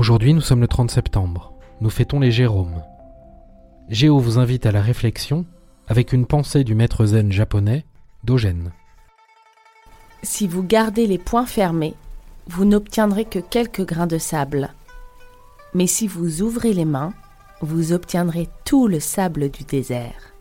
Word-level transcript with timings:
Aujourd'hui, 0.00 0.32
nous 0.32 0.40
sommes 0.40 0.62
le 0.62 0.66
30 0.66 0.90
septembre. 0.90 1.52
Nous 1.82 1.90
fêtons 1.90 2.20
les 2.20 2.32
Jérômes. 2.32 2.82
Géo 3.90 4.18
vous 4.18 4.38
invite 4.38 4.64
à 4.64 4.72
la 4.72 4.80
réflexion 4.80 5.44
avec 5.88 6.14
une 6.14 6.24
pensée 6.24 6.64
du 6.64 6.74
maître 6.74 7.04
zen 7.04 7.30
japonais, 7.30 7.84
Dogen. 8.24 8.72
Si 10.22 10.48
vous 10.48 10.62
gardez 10.62 11.06
les 11.06 11.18
poings 11.18 11.44
fermés, 11.44 11.92
vous 12.46 12.64
n'obtiendrez 12.64 13.26
que 13.26 13.40
quelques 13.40 13.84
grains 13.84 14.06
de 14.06 14.16
sable. 14.16 14.70
Mais 15.74 15.86
si 15.86 16.06
vous 16.06 16.40
ouvrez 16.40 16.72
les 16.72 16.86
mains, 16.86 17.12
vous 17.60 17.92
obtiendrez 17.92 18.48
tout 18.64 18.88
le 18.88 19.00
sable 19.00 19.50
du 19.50 19.64
désert. 19.64 20.32